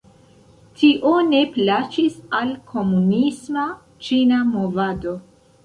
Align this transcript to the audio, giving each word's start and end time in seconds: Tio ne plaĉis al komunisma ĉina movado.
Tio 0.79 1.11
ne 1.33 1.41
plaĉis 1.57 2.17
al 2.39 2.51
komunisma 2.73 3.69
ĉina 4.09 4.43
movado. 4.57 5.17